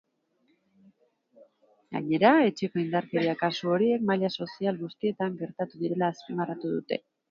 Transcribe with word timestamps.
Gainera, 1.97 2.33
etxeko 2.47 2.83
indarkeria 2.85 3.37
kasu 3.45 3.73
horiek 3.77 4.11
maila 4.11 4.35
sozial 4.41 4.85
guztietan 4.85 5.41
gertatu 5.45 5.87
direla 5.87 6.15
azpimarratu 6.15 6.79
dute. 6.79 7.05